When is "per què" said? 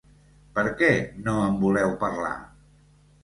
0.53-0.87